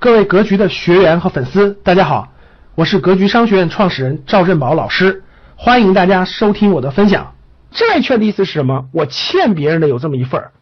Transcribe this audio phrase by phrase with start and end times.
[0.00, 2.32] 各位格局的学员和粉丝，大家好，
[2.76, 5.24] 我是格局商学院创始人赵振宝老师，
[5.56, 7.34] 欢迎大家收听我的分享。
[7.72, 8.88] 债券的意思是什么？
[8.92, 10.52] 我欠别人的有这么一份儿，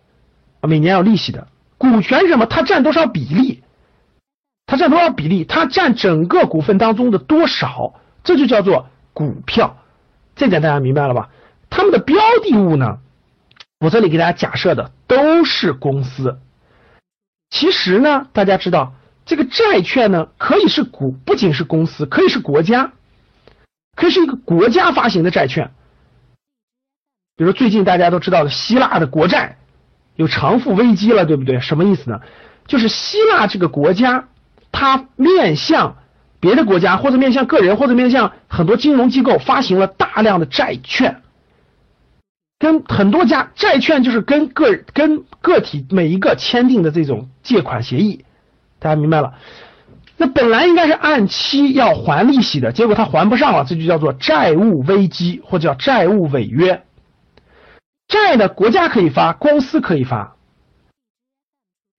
[0.62, 1.48] 每年要利息的。
[1.76, 2.46] 股权是什么？
[2.46, 3.62] 它占多少比例？
[4.64, 5.44] 它占多少比例？
[5.44, 7.92] 它占整个股份当中的多少？
[8.24, 9.76] 这就叫做股票。
[10.34, 11.28] 这点大家明白了吧？
[11.68, 13.00] 他们的标的物呢？
[13.80, 16.38] 我这里给大家假设的都是公司。
[17.50, 18.94] 其实呢，大家知道。
[19.26, 22.92] 这个债券呢，可以是股，不仅是公司，可以是国家，
[23.96, 25.72] 可以是一个国家发行的债券。
[27.36, 29.58] 比如最近大家都知道的希腊的国债
[30.14, 31.60] 有偿付危机了，对不对？
[31.60, 32.20] 什么意思呢？
[32.66, 34.28] 就是希腊这个国家，
[34.70, 35.96] 它面向
[36.38, 41.22] 别的国家，或者面向个人，或者面向很多金融机构，发行了大量的债券，
[42.60, 48.24] 跟很多家债券就是跟个跟个体每一个签订的这种借款协议。
[48.86, 49.34] 大家明白了，
[50.16, 56.84] 那本来应该是按期要还利息的，结果他还不上了，这就叫做债务危机或者叫债务违约。
[58.06, 60.36] 债呢，国家可以发，公司可以发，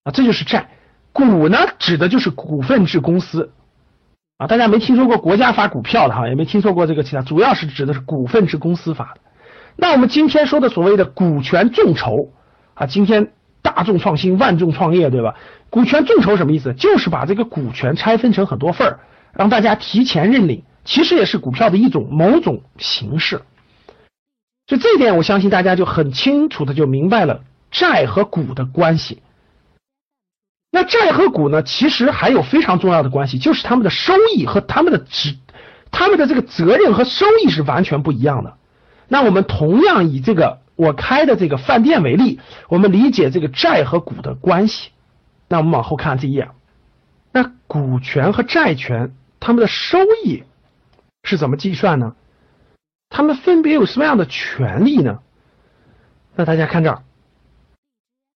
[0.05, 0.69] 啊，这就是债。
[1.11, 3.52] 股呢，指的就是股份制公司，
[4.38, 9.19] 啊，大家没听说过国家发股票的哈，也没听说过这个其他，主要是指的是股份制公司发的。
[9.75, 12.30] 那我们今天说的所谓的股权众筹
[12.75, 13.33] 啊，今天。
[13.67, 15.35] 大众创新，万众创业，对吧？
[15.69, 16.73] 股权众筹什么意思？
[16.73, 18.99] 就是把这个股权拆分成很多份儿，
[19.33, 23.41] 让大家提前认领，其实也是股票的一种某种形式。
[24.65, 29.21] 就这一点，我相信大家就很清楚的就明白了债和股的关系。
[30.71, 35.35] 那债和股呢，其实还有非常重要的关系，就是他们的收益和他们的职，
[35.91, 38.55] 他们的这个责任和收益是完全不一样的。
[39.09, 40.59] 那我们同样以这个。
[40.78, 42.39] 我开的这个饭店为例，
[42.70, 44.92] 我们理解这个债和股的关系。
[45.50, 46.50] 那我们往后看这一页，
[47.31, 50.44] 那股权和债权他们的收益
[51.23, 52.16] 是怎么计算呢？
[53.09, 55.20] 他们分别有什么样的权利呢？
[56.36, 57.02] 那大家看这儿，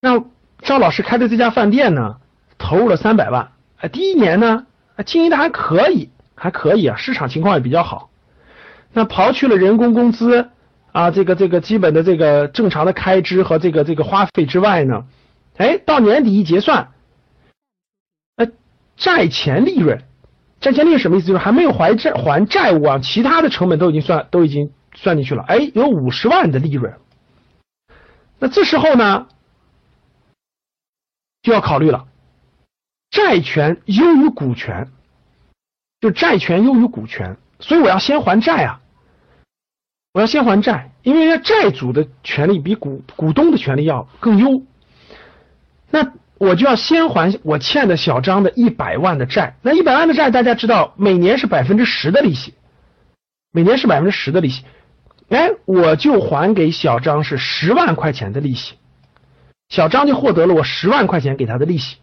[0.01, 0.25] 那
[0.63, 2.17] 赵老师开的这家饭店呢，
[2.57, 4.65] 投入了三百万，啊，第一年呢，
[5.05, 8.09] 经营的还可以，还可以啊，市场情况也比较好。
[8.93, 10.49] 那刨去了人工工资。
[10.91, 15.05] 啊，这个这个基本的这个正常的开支和这个这个花费之外呢，
[15.57, 16.91] 哎，到年底一结算，
[18.35, 18.47] 呃，
[18.97, 20.03] 债前利润，
[20.59, 21.27] 债前利润什么意思？
[21.27, 26.93] 就是还没有还债还债务啊，其他的成本都已经算都已经算进去了，哎，有五十万的利润。
[28.37, 29.27] 那这时候呢，
[31.41, 32.07] 就要考虑了，
[33.11, 34.89] 债权优于股权，
[36.01, 38.80] 就债权优于股权，所以我要先还债啊。
[40.13, 44.61] 我要先还债，因为债主的权利比股股东的权利要更优。
[45.89, 49.55] 那我就要先还我欠的小张的一百万的债。
[49.61, 52.53] 那一百万的债，大家知道每年是百分之十的利息，
[53.51, 54.65] 每年是百分之十的利息。
[55.29, 58.73] 哎，我就还给小张是十万块钱的利息，
[59.69, 61.95] 小张就获得了我十万块钱给他的利息。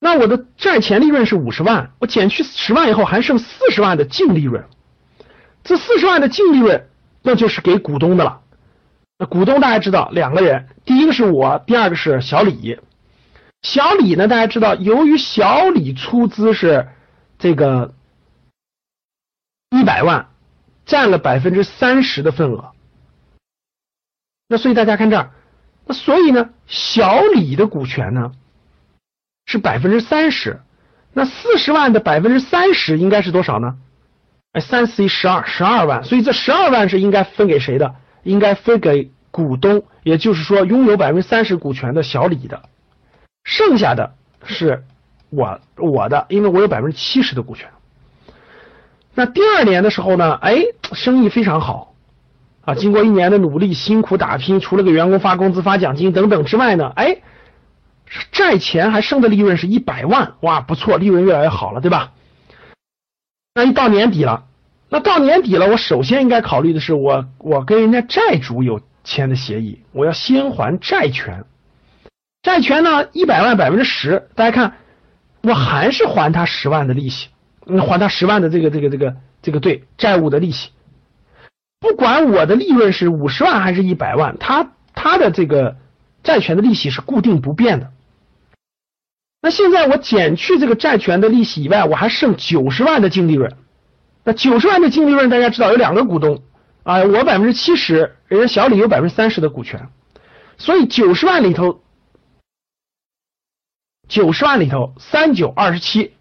[0.00, 4.64] 那我的债前利润是五十万，我减去十万以后还剩四十万的净利润。
[5.68, 6.88] 这四十万的净利润，
[7.20, 8.40] 那就是给股东的了。
[9.18, 12.80] 那股东大家知道，两个人，第一个是我，第二个是小李。
[13.60, 16.88] 小李呢，大家知道，由于小李出资是
[17.38, 17.92] 这个
[19.68, 20.30] 一百万，
[20.86, 22.72] 占了百分之三十的份额。
[24.48, 25.32] 那所以大家看这儿，
[25.84, 28.32] 那所以呢，小李的股权呢
[29.44, 30.62] 是百分之三十。
[31.12, 33.76] 那四十万的百分之三十应该是多少呢？
[34.58, 37.94] 哎，三四一十二，十二万，所以这十二万是应该分给谁的？
[38.24, 42.62] 应该分给股东，也就是说拥有百分之三十股权的小李的，
[43.44, 44.14] 剩下的
[44.44, 44.82] 是
[45.30, 47.68] 我我的，因为我有百分之七十的股权。
[49.14, 50.56] 那第二年的时候呢，哎，
[50.92, 51.94] 生意非常好
[52.64, 57.18] 啊，经过一年的努力辛苦打拼，除了给员工发工资、发奖金等等之外呢，哎，
[58.32, 62.10] 债前还剩的利润是一百万，哇，不错，利润越来越好了，对吧？
[63.54, 64.44] 那一到年底了，
[64.90, 71.44] 那到年底了，我首先应该考虑的是，我我跟人家债主有签的协议，我要先还债权。
[72.42, 74.76] 债权呢，一百万百分之十，大家看，
[75.42, 77.28] 我还是还他十万的利息，
[77.66, 80.70] 还他十万的这个这个这个这个对债务的利息。
[81.80, 85.76] 不管我的利润是五十万还是一百万，他他的这个
[86.22, 87.90] 债权的利息是固定不变的。
[89.42, 93.52] 那现在我减去这个债权的利息以外，我还剩九十万的净利润。
[94.28, 96.42] 那九十万的净利润，大家知道有两个股东
[96.82, 99.88] 啊，我百分之七十，人家小李有百分之三十的股权，
[100.58, 101.82] 所以九十万里头
[104.06, 106.14] 九十万里头，三九二十七，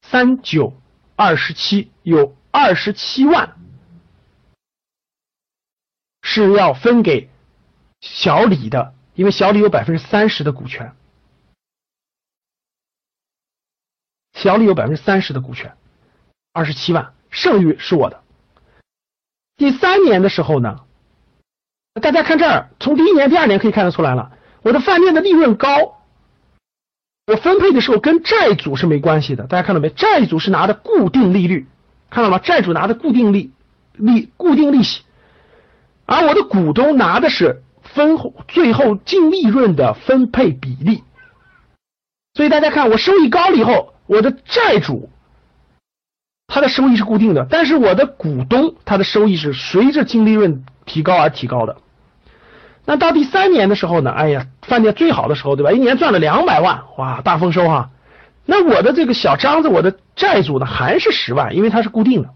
[0.00, 0.74] 三九
[1.14, 3.56] 二十七有二十七万
[6.20, 7.30] 是要分给
[8.00, 10.96] 小李的，因为小李有百分之三十的股权，
[14.42, 15.74] 小李有百分之三十的股权，
[16.52, 18.22] 二十七万，剩余是我的。
[19.56, 20.80] 第三年的时候呢？
[22.00, 26.00] 大家看这儿，从第一年、第二年可以看得出来了，我的饭店的利润高，
[27.28, 29.46] 我分配的时候跟债主是没关系的。
[29.46, 29.90] 大家看到没？
[29.90, 31.68] 债主是拿的固定利率，
[32.10, 32.40] 看到吗？
[32.40, 33.52] 债主拿的固定利
[33.92, 35.02] 利固定利息，
[36.04, 37.62] 而我的股东拿的是
[37.94, 38.18] 分
[38.48, 41.04] 最后净利润的分配比例。
[42.34, 45.10] 所以大家看，我收益高了以后，我的债主
[46.46, 50.64] 他的收益是固定的，但是我的股东他的收益是随着净利润。
[50.84, 51.76] 提高而提高的，
[52.84, 54.10] 那到第三年的时候呢？
[54.10, 55.70] 哎呀，饭店最好的时候，对吧？
[55.70, 57.90] 一年赚了两百万，哇，大丰收哈！
[58.44, 62.30] 那我的这个小张子，我的债主呢，还是十万，因为它是固定的。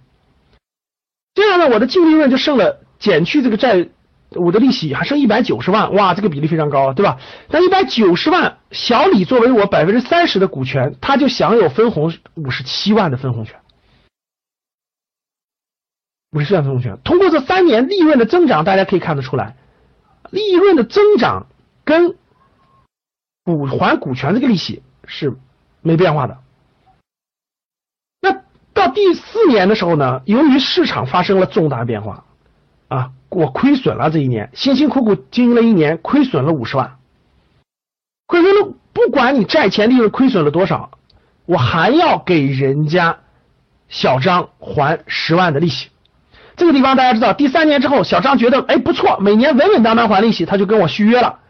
[1.34, 3.88] 这样呢，我的净利润就剩了，减去这个债，
[4.31, 7.19] 我的利息还剩一百九十万，哇，这个比例非常高，对吧？
[7.49, 13.61] 那一百九十万，小李作为我百分之三十的股权，他就享有分红五十七万的分红权。
[16.32, 19.56] 五十七万分红权，通过这三年利润的增长，大家可以看得出来，
[20.31, 21.46] 利润的增长
[21.84, 22.17] 跟
[23.44, 25.37] 股还股权这个利息是
[25.81, 26.38] 没变化的。
[28.20, 28.43] 那
[28.75, 32.25] 到第四年的时候呢，由于市场发生了重大变化
[32.88, 36.98] 啊，我亏损了这一年，辛辛苦苦经营了一年，亏损了五十万，
[38.26, 40.90] 亏损了，不管你债前利润亏损了多少，
[41.46, 43.18] 我还要给人家
[43.88, 45.88] 小张还十万的利息。
[46.56, 51.40] 这个地方大家知道，第三年之后，小张觉得哎不错，每年稳稳当当还利息，他就跟我续约了。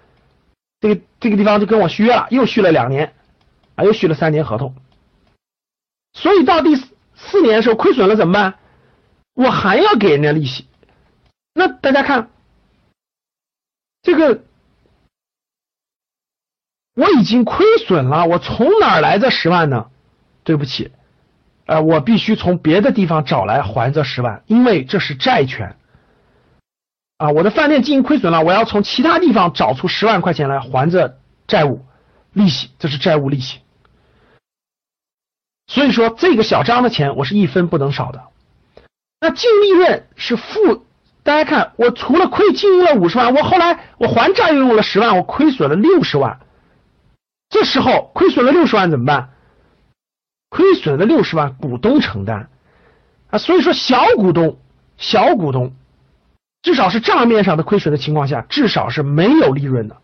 [0.80, 3.12] 这个这个地方就跟我续约了，又续了两年，
[3.74, 4.74] 啊，又续了三年合同。
[6.14, 6.76] 所以到第
[7.14, 8.54] 四年的时候亏损了怎么办？
[9.34, 10.66] 我还要给人家利息。
[11.58, 12.29] 那大家看，
[14.03, 14.44] 这个
[16.94, 19.91] 我已经亏损了，我从哪来这十万呢？
[20.44, 20.93] 对不起。
[21.64, 25.76] 呃，我必须从别的地方找来还这十万，因为这是债权。
[27.17, 31.87] 啊，我的饭店经营亏损了，我要从其他地方找出十万块钱来还这债务
[32.35, 33.61] 利息，这是债务利息。
[35.69, 38.29] 所以说，这个小张的钱我是一分不能少的。
[39.20, 40.85] 那净利润是负，
[41.26, 46.38] 大家看，我除了亏经营了五十万，我后来我还债又用了十万，我亏损了六十万。
[47.49, 49.31] 这时候亏损了六十万怎么办？
[50.49, 52.49] 亏损了六十万，股东承担
[53.28, 54.61] 啊，所以说小股东，
[54.99, 55.75] 小股东
[56.62, 59.96] 至少是账面上的亏损的情况下，至少是没有利润的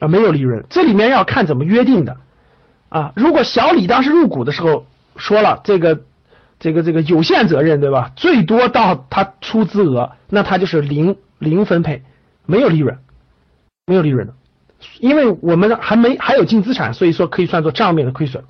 [0.00, 0.66] 啊，没有利润。
[0.68, 2.18] 这里面要看怎么约定的
[2.90, 3.14] 啊。
[3.16, 4.84] 如果小李当时入股的时候
[5.16, 6.02] 说了这个
[6.62, 8.12] 这个这个有限责任，对吧？
[8.14, 12.04] 最多到他出资额，那他就是零零分配，
[12.46, 13.00] 没有利润，
[13.84, 14.34] 没有利润的，
[15.00, 18.44] 因为我们还没还有净资产，所以说可以算作账面的亏损。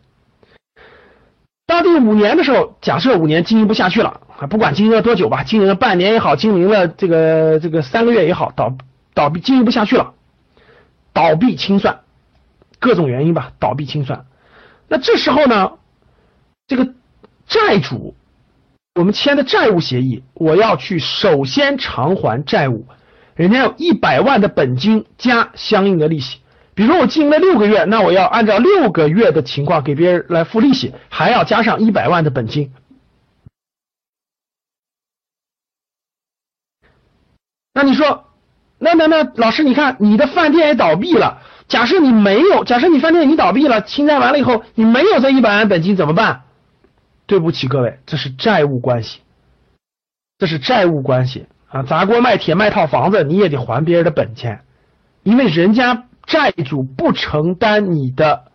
[1.67, 4.21] 到第五年的时候，假设五年经营不下去了，
[4.51, 8.77] 不管经营了多久吧，经营了半年也好，经营了这个这个三个月也好，倒
[9.15, 10.13] 倒闭经营不下去了，
[11.15, 12.01] 倒闭清算，
[12.79, 14.27] 各种原因吧，倒闭清算。
[14.87, 15.73] 那这时候呢，
[16.67, 16.93] 这个
[17.53, 18.15] 债主，
[18.95, 22.87] 我们签的债务协议，我要去首先偿还债务，
[23.35, 26.39] 人家有一百万的本金加相应的利息。
[26.75, 32.73] 比如说我经营了六个月，那我要按照六个月的情况给别人来付利息，还要加上一百万的本金。
[37.75, 38.25] 那你说，
[38.79, 46.45] 那那那老师，你看你的饭店也倒闭了，假设你没有，假设你饭店你倒闭了，清债完了以后，你没有这一百万本金怎么办？
[47.33, 49.21] 对不起各位，这是债务关系，
[50.37, 51.83] 这是债务关系啊！
[51.83, 54.67] 砸锅卖铁卖套房子，你也得还别人的本钱，
[55.23, 56.07] 因为人家。
[56.25, 58.53] 债主不承担你的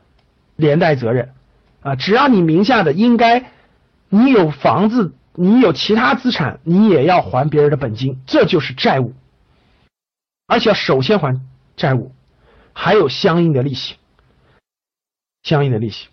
[0.55, 1.33] 连带责任
[1.81, 3.51] 啊，只要你名下的应该，
[4.07, 9.13] 你有房子，你有其他资产，你也要还别人的本金，这就是债务，
[10.47, 11.41] 而且要首先还
[11.75, 12.13] 债务，
[12.71, 13.95] 还有相应的利息，
[15.43, 16.07] 相应的利息。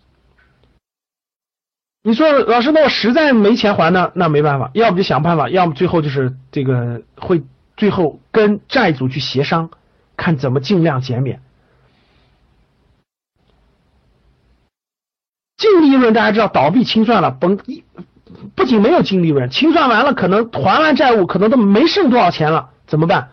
[2.07, 4.11] 你说老师，那我实在没钱还呢？
[4.13, 7.41] 那没办法，要不就想办法，要么最后就是这个会
[7.75, 9.71] 最后跟债主去协商，
[10.15, 11.41] 看怎么尽量减免。
[15.57, 17.57] 净利润大家知道，倒闭清算了，本
[18.53, 23.29] 不仅没有净利润，清算完了可能还完债务，可能都没剩多少钱了，怎么办？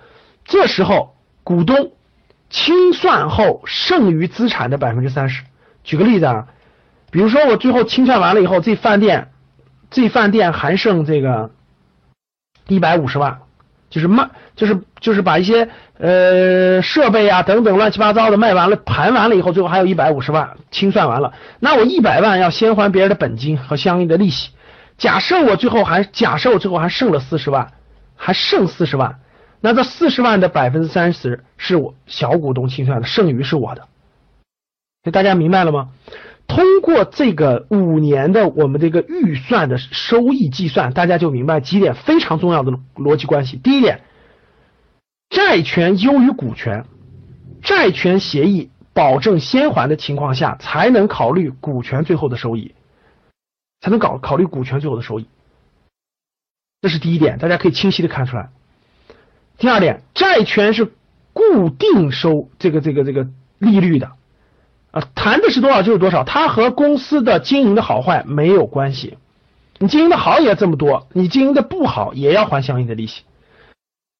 [0.47, 1.15] 这时候
[1.45, 1.93] 股东
[2.49, 5.45] 清算后剩余资产的百分之三十。
[5.85, 6.49] 举个例子啊，
[7.13, 9.29] 比如说我最后清算完了以后，这饭店
[9.91, 11.51] 这饭店还剩这个
[12.67, 13.43] 一百五十万，
[13.91, 24.51] 就是卖就是就是把一些呃设备啊等等乱七八糟的卖完了盘完了以后，最后还有一百五十万清算完了，那我一百万要先还别人的本金和相应的利息。
[24.97, 27.73] 假设我最后还假设我最后还剩了四十万，
[28.17, 29.21] 还剩四十万，
[29.61, 33.89] 那这四十万的百分之三十是我小股东清算的，剩余是我的。
[35.05, 35.91] 那大家明白了吗？
[36.55, 43.57] 通过这个五年的我们这个预算的收益计算，大家就明白几点非常重要的逻辑关系。
[43.57, 44.03] 第一点，
[45.31, 46.85] 债权优于股权，
[47.63, 52.75] 债权协议保证先还的情况下，才能考虑股权最后的收益。
[53.81, 55.27] 才能搞考虑股权最后的收益，
[56.83, 58.51] 这是第一点，大家可以清晰的看出来。
[59.59, 60.93] 第二点，债权是
[61.33, 63.27] 固定收这个这个这个
[63.59, 64.13] 利率的
[64.93, 69.19] 啊，谈的是多少就是多少，它和公司的经营的好坏没有关系。
[69.79, 73.25] 你经营的好也这么多，你经营的不好也要还相应的利息。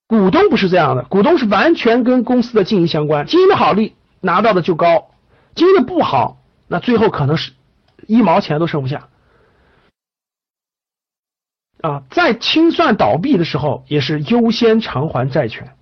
[0.09, 5.11] 股东不是这样的，股东是完全跟公司的经营相关，经营的好利拿到的就高，
[5.55, 6.39] 经营的不好，
[6.69, 7.53] 那最后可能是
[8.07, 9.09] 一毛钱都剩不下。
[11.81, 15.77] 啊，在清算倒闭的时候，也是优先偿还债权，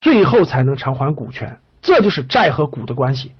[0.00, 3.32] 最后才能偿还股权，这就是债和股的关系。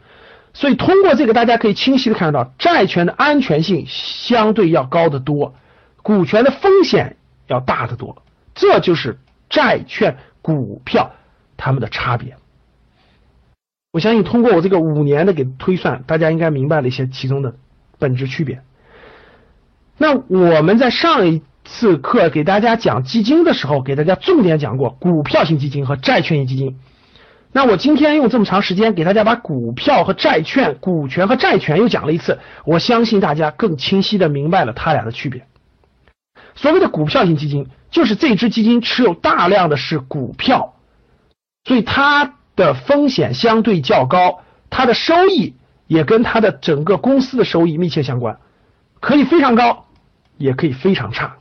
[0.54, 5.54] 所以通过这个，大家可以清晰的看得到，债权的安全性相对要高得多，
[6.02, 7.16] 股权的风险
[7.46, 8.22] 要大得多，
[8.54, 9.18] 这就是
[9.48, 11.12] 债券、股票
[11.56, 12.36] 它们的差别。
[13.92, 17.54] 我相信通过我这个五年的给推算，大家应该明白了一些其中的
[17.98, 18.62] 本质区别。
[19.98, 26.78] 那我们在上一次课给大家讲基金的时候，给大家重点讲过股票型基金和债券型基金。
[27.52, 35.46] 那我今天用这么长时间给大家把股票和债券、股权和债权又讲了一次，我相信大家更清晰的明白了它俩的区别。
[36.54, 40.74] 所谓的股票型基金，就是这支基金持有大量的是股票，
[41.64, 45.54] 所以它的风险相对较高，它的收益
[45.86, 48.38] 也跟它的整个公司的收益密切相关，
[49.00, 49.86] 可以非常高。
[50.38, 51.36] 也可以非常差。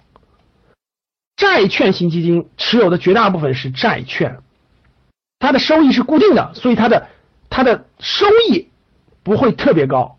[1.36, 4.41] 债券型基金持有的绝大部分是债券，
[5.42, 7.10] 它的收益是固定的，所以它的
[7.50, 8.70] 它的收益
[9.24, 10.18] 不会特别高，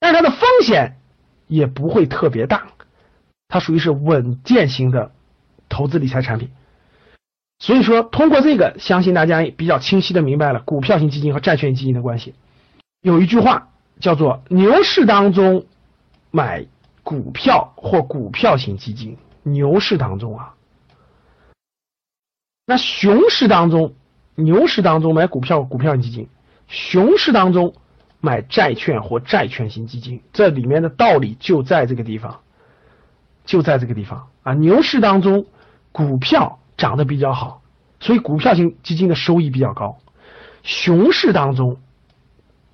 [0.00, 0.96] 但是它的风险
[1.46, 2.68] 也不会特别大，
[3.48, 5.12] 它属于是稳健型的
[5.68, 6.50] 投资理财产品。
[7.58, 12.34] 所以说，通过这个，相信大家比较清晰的明白了股票型基金和债券型基金的关系。
[13.02, 13.68] 有一句话
[14.00, 15.66] 叫做“牛市当中
[16.30, 16.64] 买”。
[17.04, 20.54] 股票或股票型基金，牛市当中啊，
[22.64, 23.92] 那熊市当中，
[24.34, 26.28] 牛市当中买股票股票型基金，
[26.68, 27.74] 熊市当中
[28.20, 32.40] 买债券或债券型基金，这里面的道理就在这个地方，
[33.44, 34.54] 就在这个地方啊。
[34.54, 35.46] 牛市当中
[35.92, 37.62] 股票涨得比较好，
[38.00, 39.98] 所以股票型基金的收益比较高；
[40.62, 41.78] 熊市当中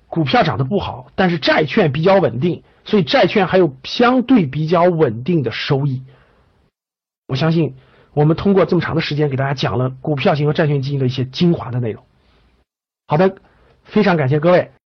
[0.07, 2.63] 股票涨得不好，但是债券比较稳定。
[2.83, 6.01] 所以债券还有相对比较稳定的收益，
[7.27, 7.75] 我相信
[8.13, 12.03] 我们通过这么长的时间给大家讲了股票型和债券基金的一些精华的内容。
[13.07, 13.35] 好的，
[13.83, 14.71] 非常感谢各位。